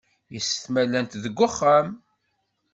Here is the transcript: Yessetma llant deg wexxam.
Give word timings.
Yessetma 0.33 0.81
llant 0.87 1.19
deg 1.23 1.35
wexxam. 1.39 1.87